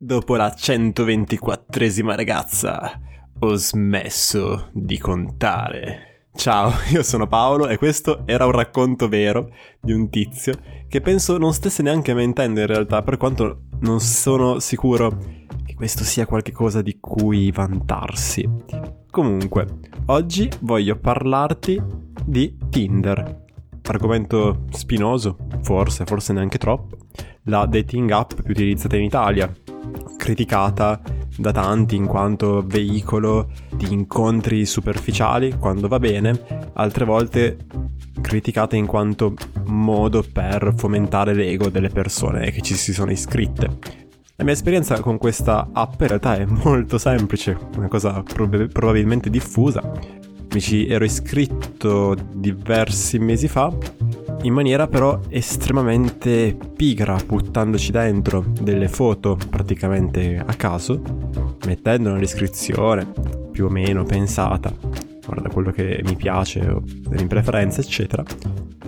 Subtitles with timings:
[0.00, 3.00] Dopo la 124esima ragazza,
[3.40, 6.28] ho smesso di contare.
[6.36, 9.50] Ciao, io sono Paolo e questo era un racconto vero
[9.80, 10.54] di un tizio
[10.86, 15.18] che penso non stesse neanche mentendo in realtà, per quanto non sono sicuro
[15.66, 18.48] che questo sia qualcosa di cui vantarsi.
[19.10, 19.66] Comunque,
[20.06, 21.82] oggi voglio parlarti
[22.24, 23.46] di Tinder.
[23.82, 26.98] Argomento spinoso, forse, forse neanche troppo.
[27.46, 29.52] La dating app più utilizzata in Italia,
[30.16, 31.00] criticata
[31.36, 37.56] da tanti in quanto veicolo di incontri superficiali quando va bene, altre volte
[38.20, 39.34] criticata in quanto
[39.66, 44.06] modo per fomentare l'ego delle persone che ci si sono iscritte.
[44.36, 49.30] La mia esperienza con questa app in realtà è molto semplice, una cosa prob- probabilmente
[49.30, 49.82] diffusa.
[50.50, 53.72] Mi ci ero iscritto diversi mesi fa
[54.48, 61.00] in maniera però estremamente pigra, buttandoci dentro delle foto praticamente a caso,
[61.66, 63.06] mettendo una descrizione
[63.52, 64.72] più o meno pensata,
[65.26, 68.24] guarda quello che mi piace o le mie preferenze, eccetera,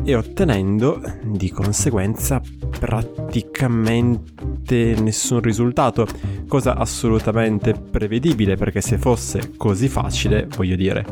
[0.03, 2.41] e ottenendo di conseguenza
[2.79, 6.07] praticamente nessun risultato,
[6.49, 11.05] cosa assolutamente prevedibile perché se fosse così facile, voglio dire,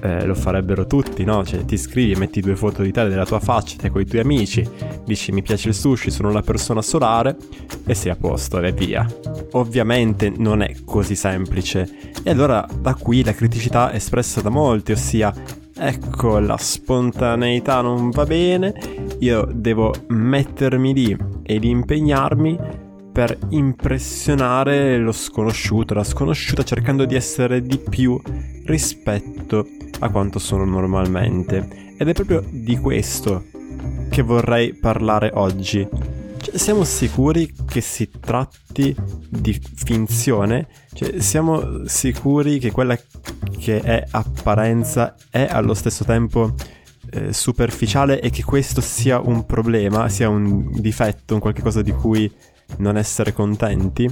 [0.00, 1.44] eh, lo farebbero tutti, no?
[1.44, 4.22] Cioè ti scrivi, metti due foto di te della tua faccia, te con i tuoi
[4.22, 4.66] amici,
[5.04, 7.36] dici mi piace il sushi, sono una persona solare
[7.86, 9.06] e sei a posto e via.
[9.52, 11.88] Ovviamente non è così semplice
[12.22, 15.32] e allora da qui la criticità espressa da molti, ossia
[15.76, 18.74] ecco la spontaneità non va bene,
[19.20, 27.60] io devo mettermi lì ed impegnarmi per impressionare lo sconosciuto, la sconosciuta cercando di essere
[27.60, 28.20] di più
[28.64, 29.66] rispetto
[30.00, 31.94] a quanto sono normalmente.
[31.96, 33.44] Ed è proprio di questo
[34.10, 35.86] che vorrei parlare oggi.
[36.38, 38.94] Cioè, siamo sicuri che si tratti
[39.28, 40.68] di finzione?
[40.92, 42.98] Cioè, siamo sicuri che quella
[43.58, 46.54] che è apparenza è allo stesso tempo
[47.12, 52.32] eh, superficiale e che questo sia un problema, sia un difetto, un qualcosa di cui
[52.78, 54.08] non essere contenti?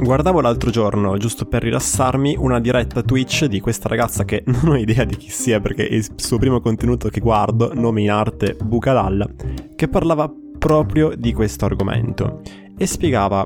[0.00, 4.76] Guardavo l'altro giorno, giusto per rilassarmi, una diretta Twitch di questa ragazza che non ho
[4.76, 8.56] idea di chi sia perché è il suo primo contenuto che guardo, nome in arte
[8.62, 9.28] Bucalalla,
[9.74, 12.42] che parlava proprio di questo argomento
[12.76, 13.44] e spiegava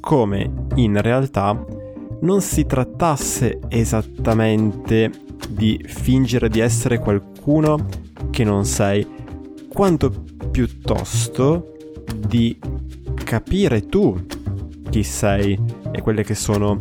[0.00, 1.64] come in realtà
[2.20, 5.10] non si trattasse esattamente
[5.48, 7.86] di fingere di essere qualcuno
[8.30, 9.06] che non sei,
[9.68, 10.10] quanto
[10.50, 11.72] piuttosto
[12.26, 12.58] di
[13.24, 14.24] capire tu
[14.88, 15.58] chi sei
[15.90, 16.78] e quelle che sono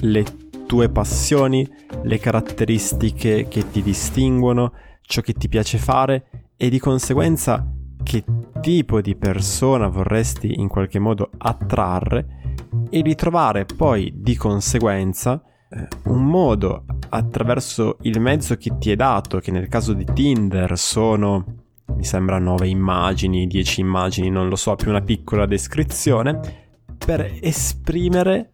[0.00, 0.24] le
[0.66, 1.66] tue passioni,
[2.02, 7.66] le caratteristiche che ti distinguono, ciò che ti piace fare e di conseguenza
[8.02, 8.24] che
[8.60, 12.58] tipo di persona vorresti in qualche modo attrarre
[12.90, 19.38] e ritrovare poi di conseguenza eh, un modo attraverso il mezzo che ti è dato,
[19.38, 24.74] che nel caso di Tinder sono mi sembra 9 immagini, 10 immagini, non lo so,
[24.74, 26.64] più una piccola descrizione,
[26.98, 28.52] per esprimere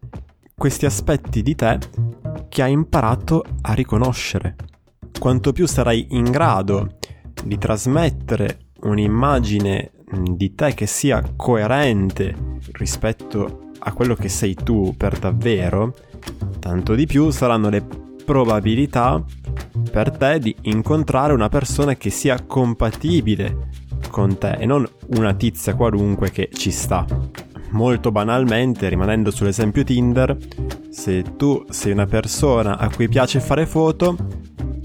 [0.55, 1.79] questi aspetti di te
[2.49, 4.55] che hai imparato a riconoscere.
[5.19, 6.97] Quanto più sarai in grado
[7.43, 15.17] di trasmettere un'immagine di te che sia coerente rispetto a quello che sei tu per
[15.17, 15.93] davvero,
[16.59, 17.83] tanto di più saranno le
[18.23, 19.23] probabilità
[19.91, 23.69] per te di incontrare una persona che sia compatibile
[24.09, 27.05] con te e non una tizia qualunque che ci sta.
[27.71, 30.37] Molto banalmente, rimanendo sull'esempio Tinder,
[30.89, 34.15] se tu sei una persona a cui piace fare foto,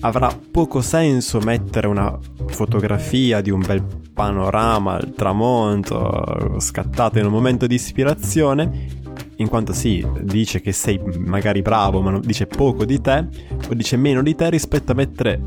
[0.00, 3.84] avrà poco senso mettere una fotografia di un bel
[4.15, 9.06] panorama al tramonto scattato in un momento di ispirazione
[9.38, 13.26] in quanto sì, dice che sei magari bravo, ma dice poco di te,
[13.69, 15.41] o dice meno di te rispetto a mettere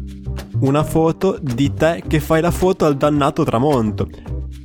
[0.61, 4.09] una foto di te che fai la foto al dannato tramonto,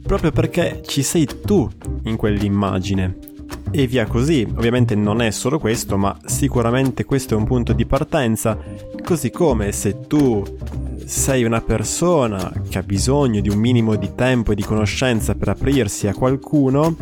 [0.03, 1.69] proprio perché ci sei tu
[2.05, 3.19] in quell'immagine.
[3.71, 7.85] E via così, ovviamente non è solo questo, ma sicuramente questo è un punto di
[7.85, 8.57] partenza,
[9.03, 10.43] così come se tu
[11.05, 15.49] sei una persona che ha bisogno di un minimo di tempo e di conoscenza per
[15.49, 16.97] aprirsi a qualcuno,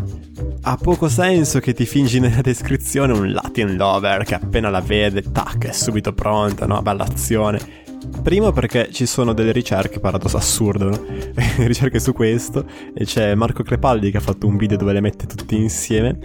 [0.67, 5.21] ha poco senso che ti fingi nella descrizione un Latin lover che appena la vede,
[5.21, 6.81] tac, è subito pronta, no?
[6.81, 7.83] Bella azione.
[8.23, 11.05] Primo perché ci sono delle ricerche, paradosso assurdo, no?
[11.67, 15.27] ricerche su questo, e c'è Marco Crepaldi che ha fatto un video dove le mette
[15.27, 16.19] tutte insieme,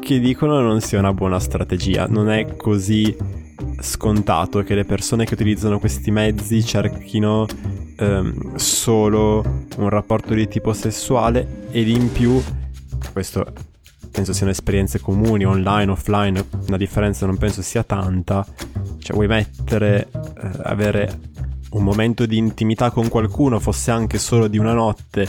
[0.00, 2.06] che dicono non sia una buona strategia.
[2.08, 3.16] Non è così
[3.78, 7.46] scontato che le persone che utilizzano questi mezzi cerchino
[7.96, 12.42] ehm, solo un rapporto di tipo sessuale ed in più,
[13.12, 13.46] questo
[14.16, 18.46] penso siano esperienze comuni, online, offline, la differenza non penso sia tanta.
[18.98, 21.20] Cioè vuoi mettere, eh, avere
[21.72, 25.28] un momento di intimità con qualcuno, fosse anche solo di una notte,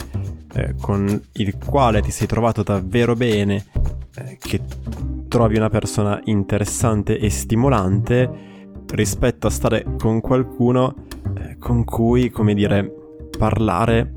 [0.54, 3.66] eh, con il quale ti sei trovato davvero bene,
[4.16, 4.62] eh, che
[5.28, 8.46] trovi una persona interessante e stimolante,
[8.86, 10.94] rispetto a stare con qualcuno
[11.36, 12.90] eh, con cui, come dire,
[13.36, 14.14] parlare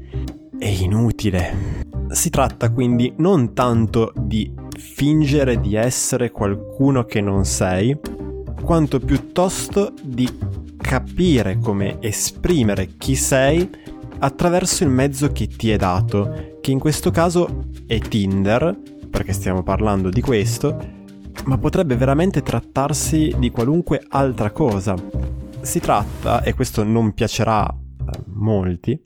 [0.57, 1.89] è inutile.
[2.11, 7.97] Si tratta quindi non tanto di fingere di essere qualcuno che non sei,
[8.63, 10.27] quanto piuttosto di
[10.77, 13.69] capire come esprimere chi sei
[14.19, 18.77] attraverso il mezzo che ti è dato, che in questo caso è Tinder,
[19.09, 20.77] perché stiamo parlando di questo,
[21.45, 24.95] ma potrebbe veramente trattarsi di qualunque altra cosa.
[25.61, 27.77] Si tratta, e questo non piacerà a
[28.33, 28.99] molti,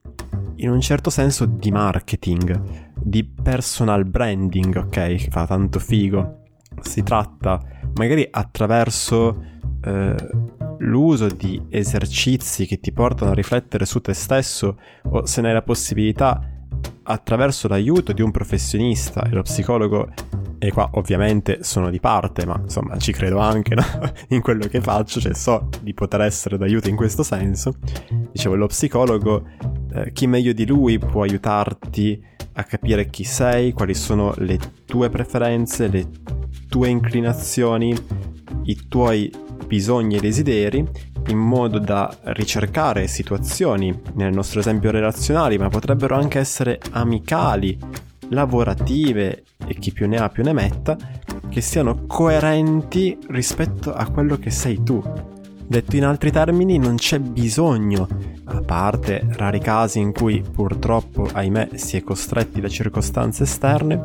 [0.58, 5.30] in un certo senso di marketing, di personal branding, ok?
[5.30, 6.44] Fa tanto figo.
[6.82, 7.62] Si tratta
[7.96, 9.44] magari attraverso
[9.82, 10.16] eh,
[10.80, 15.54] l'uso di esercizi che ti portano a riflettere su te stesso o se ne hai
[15.54, 16.50] la possibilità
[17.04, 20.10] attraverso l'aiuto di un professionista e lo psicologo
[20.58, 23.84] e qua ovviamente sono di parte, ma insomma ci credo anche no?
[24.30, 27.76] in quello che faccio, cioè so di poter essere d'aiuto in questo senso.
[28.32, 29.44] Dicevo, lo psicologo,
[29.96, 32.22] eh, chi meglio di lui può aiutarti
[32.54, 36.08] a capire chi sei, quali sono le tue preferenze, le
[36.68, 37.96] tue inclinazioni,
[38.64, 39.32] i tuoi
[39.66, 40.86] bisogni e desideri,
[41.28, 47.78] in modo da ricercare situazioni, nel nostro esempio relazionali, ma potrebbero anche essere amicali,
[48.30, 50.98] lavorative e chi più ne ha più ne metta,
[51.50, 55.02] che siano coerenti rispetto a quello che sei tu.
[55.68, 58.08] Detto in altri termini, non c'è bisogno,
[58.46, 64.02] a parte rari casi in cui purtroppo, ahimè, si è costretti da circostanze esterne,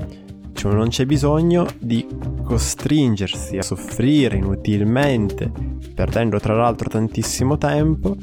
[0.54, 2.06] cioè non c'è bisogno di
[2.42, 5.52] costringersi a soffrire inutilmente,
[5.94, 8.16] perdendo tra l'altro tantissimo tempo,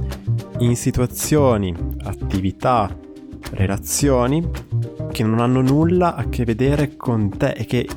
[0.59, 1.75] in situazioni,
[2.05, 2.89] attività,
[3.51, 4.49] relazioni
[5.11, 7.87] che non hanno nulla a che vedere con te e che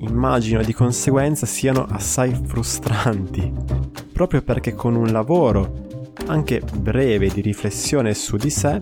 [0.00, 3.79] immagino di conseguenza siano assai frustranti
[4.20, 8.78] proprio perché con un lavoro anche breve di riflessione su di sé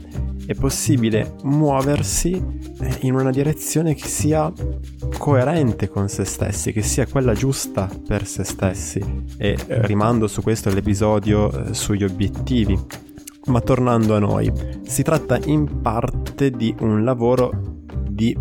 [0.46, 4.52] è possibile muoversi eh, in una direzione che sia
[5.17, 8.99] coerente con se stessi, che sia quella giusta per se stessi.
[9.37, 12.76] E eh, rimando su questo l'episodio eh, sugli obiettivi.
[13.44, 14.52] Ma tornando a noi,
[14.82, 17.52] si tratta in parte di un lavoro
[18.08, 18.37] di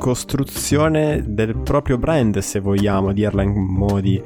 [0.00, 4.20] costruzione del proprio brand, se vogliamo dirla in modi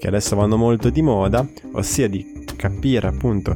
[0.00, 3.54] che adesso vanno molto di moda, ossia di capire appunto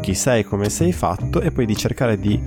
[0.00, 2.38] chi sei, come sei fatto e poi di cercare di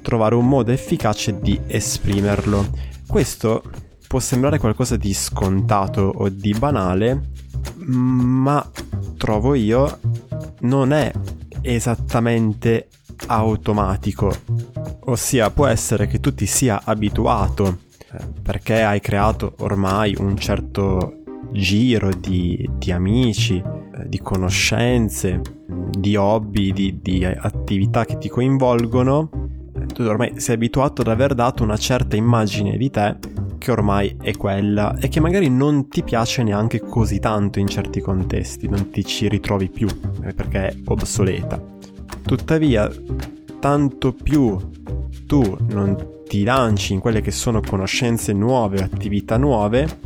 [0.00, 2.66] trovare un modo efficace di esprimerlo.
[3.06, 3.62] Questo
[4.08, 7.32] può sembrare qualcosa di scontato o di banale,
[7.84, 8.66] ma
[9.18, 9.98] trovo io
[10.60, 11.12] non è
[11.60, 12.88] esattamente
[13.26, 14.34] automatico.
[15.08, 21.24] Ossia, può essere che tu ti sia abituato eh, perché hai creato ormai un certo
[21.52, 29.30] giro di, di amici, eh, di conoscenze, di hobby, di, di attività che ti coinvolgono,
[29.74, 33.16] eh, tu ormai sei abituato ad aver dato una certa immagine di te
[33.58, 38.00] che ormai è quella e che magari non ti piace neanche così tanto in certi
[38.00, 39.88] contesti, non ti ci ritrovi più
[40.22, 41.60] eh, perché è obsoleta.
[42.22, 42.90] Tuttavia,
[43.58, 44.56] tanto più
[45.26, 49.98] tu non ti lanci in quelle che sono conoscenze nuove, attività nuove,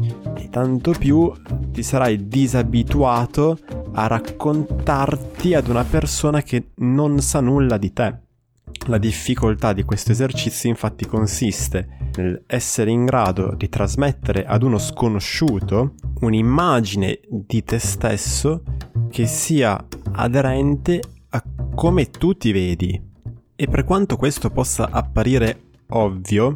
[0.50, 1.32] tanto più
[1.70, 3.58] ti sarai disabituato
[3.92, 8.18] a raccontarti ad una persona che non sa nulla di te.
[8.86, 15.94] La difficoltà di questo esercizio infatti consiste nell'essere in grado di trasmettere ad uno sconosciuto
[16.20, 18.62] un'immagine di te stesso
[19.10, 23.08] che sia aderente a come tu ti vedi.
[23.54, 26.54] E per quanto questo possa apparire ovvio,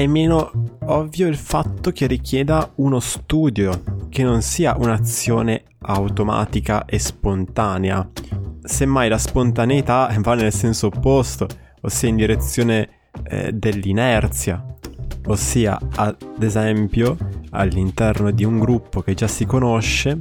[0.00, 0.50] è meno
[0.86, 8.08] ovvio il fatto che richieda uno studio, che non sia un'azione automatica e spontanea.
[8.62, 11.46] Semmai la spontaneità va nel senso opposto,
[11.82, 12.88] ossia in direzione
[13.24, 14.64] eh, dell'inerzia,
[15.26, 17.18] ossia ad esempio
[17.50, 20.18] all'interno di un gruppo che già si conosce,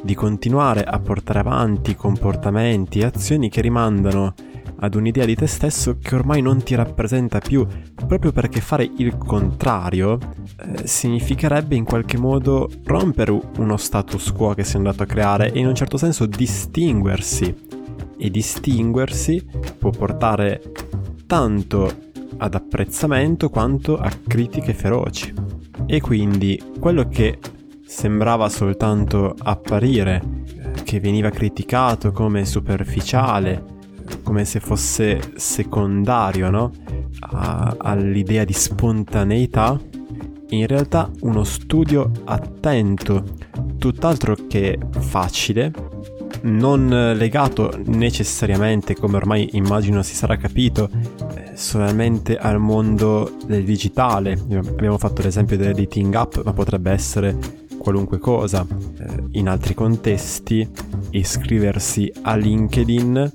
[0.00, 4.32] di continuare a portare avanti comportamenti e azioni che rimandano
[4.80, 7.66] ad un'idea di te stesso che ormai non ti rappresenta più,
[8.06, 14.64] proprio perché fare il contrario eh, significherebbe in qualche modo rompere uno status quo che
[14.64, 17.66] si è andato a creare e in un certo senso distinguersi.
[18.20, 19.44] E distinguersi
[19.78, 20.60] può portare
[21.26, 22.06] tanto
[22.38, 25.32] ad apprezzamento quanto a critiche feroci.
[25.86, 27.38] E quindi quello che
[27.84, 33.67] sembrava soltanto apparire, eh, che veniva criticato come superficiale,
[34.22, 36.72] come se fosse secondario no?
[37.20, 39.78] A- all'idea di spontaneità,
[40.50, 43.24] in realtà uno studio attento,
[43.78, 45.72] tutt'altro che facile,
[46.42, 50.88] non legato necessariamente, come ormai immagino si sarà capito,
[51.34, 54.32] eh, solamente al mondo del digitale.
[54.32, 57.36] Abbiamo fatto l'esempio dell'editing app, ma potrebbe essere
[57.78, 58.66] qualunque cosa.
[58.98, 60.68] Eh, in altri contesti,
[61.10, 63.32] iscriversi a LinkedIn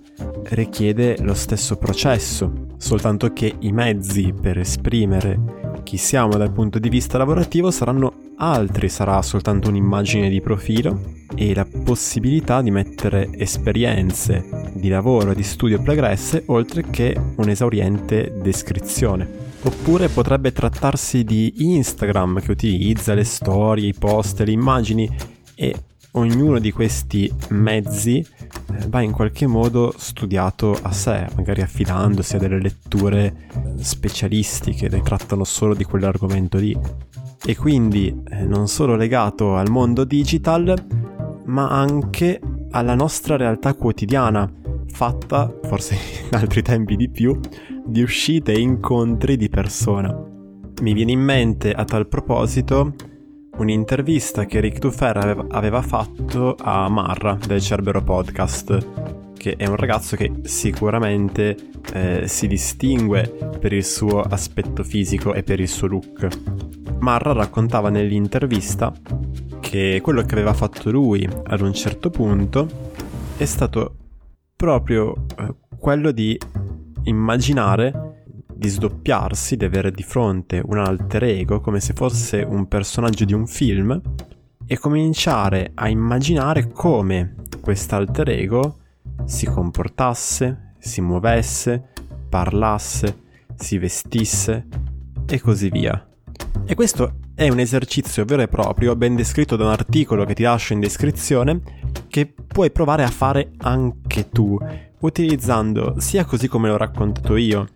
[0.49, 6.89] richiede lo stesso processo, soltanto che i mezzi per esprimere chi siamo dal punto di
[6.89, 14.71] vista lavorativo saranno altri, sarà soltanto un'immagine di profilo e la possibilità di mettere esperienze
[14.73, 19.51] di lavoro e di studio pregresse oltre che un'esauriente descrizione.
[19.61, 25.09] Oppure potrebbe trattarsi di Instagram che utilizza le storie, i post, le immagini
[25.55, 25.75] e
[26.11, 28.25] ognuno di questi mezzi
[28.87, 35.43] va in qualche modo studiato a sé, magari affidandosi a delle letture specialistiche che trattano
[35.43, 36.77] solo di quell'argomento lì.
[37.45, 40.73] E quindi eh, non solo legato al mondo digital,
[41.45, 42.39] ma anche
[42.71, 44.49] alla nostra realtà quotidiana,
[44.87, 45.95] fatta, forse
[46.29, 47.39] in altri tempi di più,
[47.85, 50.15] di uscite e incontri di persona.
[50.81, 52.93] Mi viene in mente a tal proposito
[53.57, 60.15] un'intervista che Rick Dufer aveva, fatto a Marra del Cerbero Podcast, che è un ragazzo
[60.15, 61.55] che sicuramente
[61.93, 63.27] eh, si distingue
[63.59, 66.27] per il suo aspetto fisico e per il suo look.
[66.99, 68.93] Marra raccontava nell'intervista
[69.59, 72.67] che quello che aveva fatto lui ad un certo punto
[73.37, 73.95] è stato
[74.55, 76.37] proprio eh, quello di
[77.03, 78.12] immaginare
[78.55, 83.33] di sdoppiarsi, di avere di fronte un alter ego come se fosse un personaggio di
[83.33, 83.99] un film
[84.65, 88.77] e cominciare a immaginare come quest'alter ego
[89.25, 91.89] si comportasse, si muovesse,
[92.29, 93.21] parlasse,
[93.55, 94.67] si vestisse
[95.25, 96.07] e così via.
[96.65, 100.43] E questo è un esercizio vero e proprio, ben descritto da un articolo che ti
[100.43, 101.61] lascio in descrizione,
[102.07, 104.57] che puoi provare a fare anche tu,
[105.03, 107.67] utilizzando sia così come l'ho raccontato io,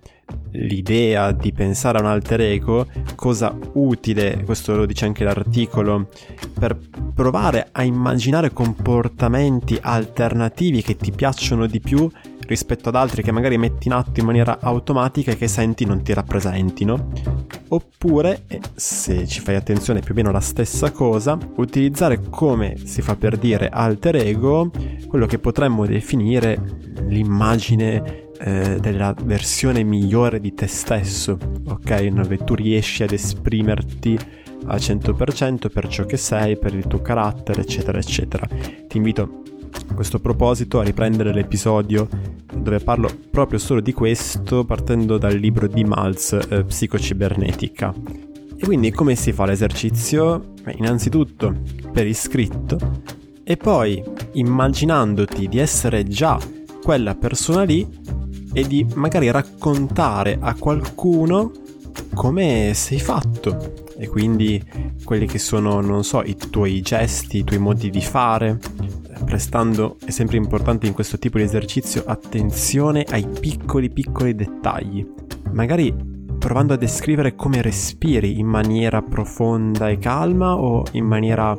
[0.51, 6.09] l'idea di pensare a un alter ego, cosa utile, questo lo dice anche l'articolo,
[6.57, 6.77] per
[7.13, 12.09] provare a immaginare comportamenti alternativi che ti piacciono di più
[12.47, 16.01] rispetto ad altri che magari metti in atto in maniera automatica e che senti non
[16.01, 17.11] ti rappresentino.
[17.69, 23.15] Oppure, se ci fai attenzione più o meno la stessa cosa, utilizzare come si fa
[23.15, 24.71] per dire alter ego
[25.07, 26.59] quello che potremmo definire
[27.07, 31.37] l'immagine eh, della versione migliore di te stesso,
[31.67, 32.05] ok?
[32.05, 34.17] Dove tu riesci ad esprimerti
[34.65, 38.47] al 100% per ciò che sei, per il tuo carattere, eccetera, eccetera.
[38.87, 39.41] Ti invito
[39.87, 42.07] a questo proposito a riprendere l'episodio
[42.53, 47.93] dove parlo proprio solo di questo partendo dal libro di Malz, eh, Psicocibernetica.
[48.55, 50.53] E quindi come si fa l'esercizio?
[50.63, 51.55] Beh, innanzitutto
[51.91, 52.77] per iscritto
[53.43, 54.03] e poi
[54.33, 56.37] immaginandoti di essere già
[56.81, 57.87] quella persona lì
[58.51, 61.51] e di magari raccontare a qualcuno
[62.13, 64.63] come sei fatto e quindi
[65.03, 68.59] quelli che sono, non so, i tuoi gesti, i tuoi modi di fare,
[69.23, 75.05] prestando, è sempre importante in questo tipo di esercizio, attenzione ai piccoli piccoli dettagli.
[75.51, 81.57] Magari provando a descrivere come respiri in maniera profonda e calma o in maniera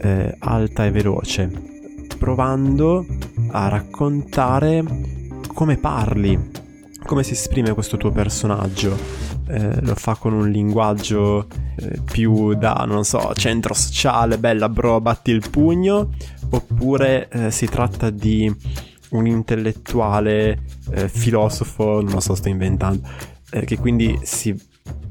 [0.00, 1.50] eh, alta e veloce.
[2.18, 3.04] Provando
[3.50, 4.84] a raccontare
[5.54, 6.50] come parli,
[7.04, 8.96] come si esprime questo tuo personaggio.
[9.48, 11.46] Eh, lo fa con un linguaggio
[11.76, 16.10] eh, più da, non so, centro sociale, bella bro, batti il pugno,
[16.50, 18.52] oppure eh, si tratta di
[19.10, 23.08] un intellettuale, eh, filosofo, non lo so, sto inventando,
[23.50, 24.54] eh, che quindi si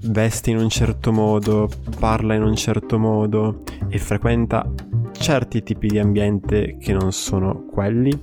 [0.06, 4.70] veste in un certo modo, parla in un certo modo e frequenta
[5.14, 8.20] certi tipi di ambiente che non sono quelli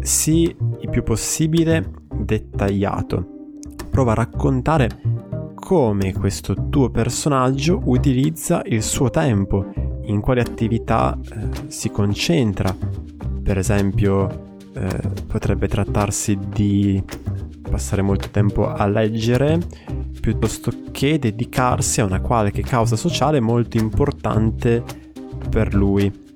[0.00, 3.26] sii il più possibile dettagliato.
[3.90, 4.88] Prova a raccontare
[5.54, 9.72] come questo tuo personaggio utilizza il suo tempo,
[10.10, 12.74] in quali attività eh, si concentra.
[13.42, 17.02] Per esempio, eh, potrebbe trattarsi di
[17.68, 19.58] passare molto tempo a leggere
[20.20, 24.82] piuttosto che dedicarsi a una qualche causa sociale molto importante
[25.48, 26.28] per lui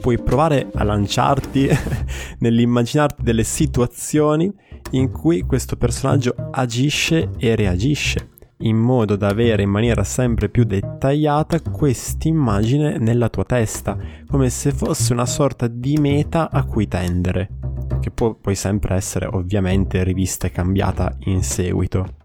[0.00, 1.68] puoi provare a lanciarti
[2.40, 4.52] nell'immaginarti delle situazioni
[4.92, 8.28] in cui questo personaggio agisce e reagisce.
[8.60, 13.96] In modo da avere in maniera sempre più dettagliata quest'immagine nella tua testa,
[14.28, 17.48] come se fosse una sorta di meta a cui tendere,
[18.00, 22.18] che può poi sempre essere ovviamente rivista e cambiata in seguito.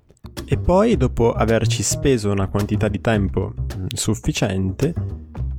[0.45, 4.93] E poi, dopo averci speso una quantità di tempo mm, sufficiente,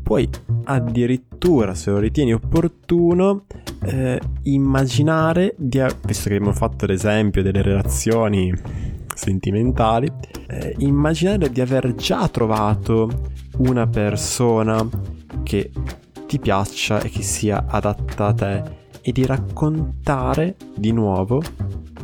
[0.03, 0.29] puoi
[0.65, 3.47] addirittura, se lo ritieni opportuno,
[3.85, 8.53] eh, immaginare, di, visto che abbiamo fatto l'esempio delle relazioni
[9.17, 10.11] sentimentali,
[10.49, 13.09] eh, immaginare di aver già trovato
[13.59, 14.87] una persona
[15.43, 15.71] che
[16.27, 18.63] ti piaccia e che sia adatta a te
[19.01, 21.41] e di raccontare di nuovo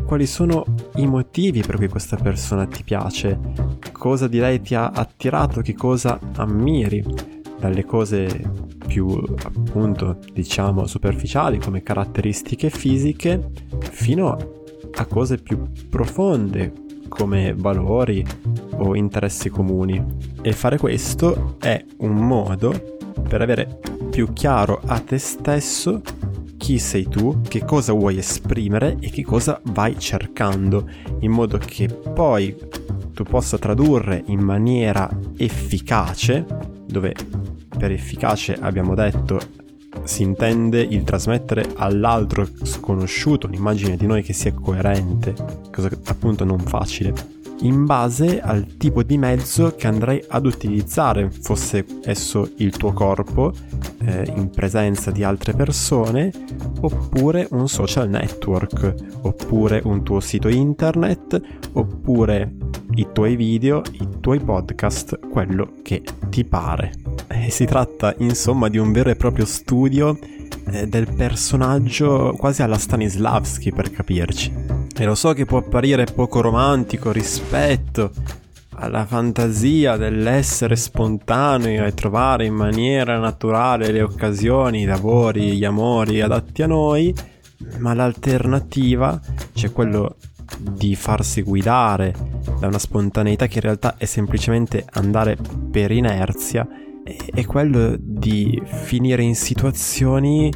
[0.06, 0.64] quali sono
[0.96, 3.38] i motivi per cui questa persona ti piace,
[3.92, 7.04] cosa di lei ti ha attirato, che cosa ammiri,
[7.58, 8.26] dalle cose
[8.86, 13.52] più appunto diciamo superficiali come caratteristiche fisiche
[13.90, 14.36] fino
[14.94, 16.72] a cose più profonde
[17.22, 18.24] come valori
[18.78, 20.04] o interessi comuni.
[20.42, 22.96] E fare questo è un modo
[23.28, 23.78] per avere
[24.10, 26.00] più chiaro a te stesso
[26.56, 30.88] chi sei tu, che cosa vuoi esprimere e che cosa vai cercando,
[31.20, 32.56] in modo che poi
[33.14, 36.44] tu possa tradurre in maniera efficace,
[36.86, 37.14] dove
[37.78, 39.38] per efficace abbiamo detto
[40.04, 45.34] si intende il trasmettere all'altro sconosciuto un'immagine di noi che sia coerente,
[45.70, 51.84] cosa appunto non facile, in base al tipo di mezzo che andrai ad utilizzare, fosse
[52.04, 53.52] esso il tuo corpo
[54.04, 56.32] eh, in presenza di altre persone,
[56.80, 61.40] oppure un social network, oppure un tuo sito internet,
[61.72, 62.52] oppure
[62.94, 66.92] i tuoi video, i tuoi podcast, quello che ti pare.
[67.28, 70.18] E si tratta insomma di un vero e proprio studio
[70.66, 74.52] eh, del personaggio quasi alla Stanislavski per capirci.
[74.94, 78.10] E lo so che può apparire poco romantico rispetto
[78.74, 86.20] alla fantasia dell'essere spontaneo e trovare in maniera naturale le occasioni, i lavori, gli amori
[86.20, 87.14] adatti a noi,
[87.78, 89.20] ma l'alternativa,
[89.52, 90.16] cioè quello
[90.58, 92.14] di farsi guidare
[92.58, 95.36] da una spontaneità che in realtà è semplicemente andare
[95.70, 96.66] per inerzia,
[97.04, 100.50] è quello di finire in situazioni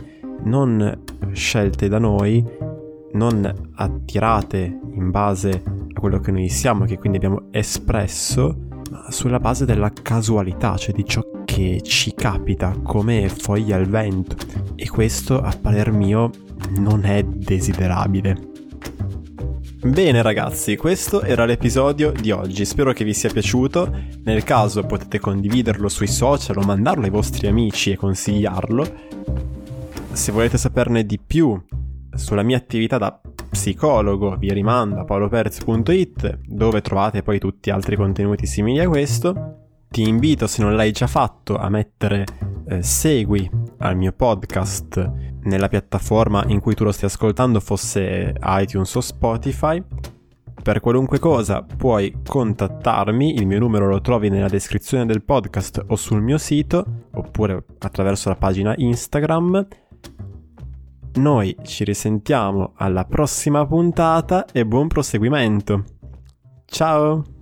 [0.45, 2.45] non scelte da noi,
[3.13, 5.63] non attirate in base
[5.95, 8.57] a quello che noi siamo, che quindi abbiamo espresso,
[8.91, 14.37] ma sulla base della casualità, cioè di ciò che ci capita come foglie al vento.
[14.75, 16.31] E questo, a parer mio,
[16.79, 18.55] non è desiderabile.
[19.87, 23.89] Bene ragazzi, questo era l'episodio di oggi, spero che vi sia piaciuto,
[24.25, 28.85] nel caso potete condividerlo sui social o mandarlo ai vostri amici e consigliarlo.
[30.11, 31.63] Se volete saperne di più
[32.15, 33.19] sulla mia attività da
[33.49, 39.85] psicologo vi rimando a paoloperz.it dove trovate poi tutti altri contenuti simili a questo.
[39.89, 42.25] Ti invito, se non l'hai già fatto, a mettere
[42.67, 48.95] eh, segui al mio podcast nella piattaforma in cui tu lo stai ascoltando, fosse iTunes
[48.95, 49.83] o Spotify.
[50.63, 55.97] Per qualunque cosa puoi contattarmi, il mio numero lo trovi nella descrizione del podcast o
[55.97, 59.67] sul mio sito, oppure attraverso la pagina Instagram.
[61.15, 65.85] Noi ci risentiamo alla prossima puntata e buon proseguimento.
[66.67, 67.36] Ciao!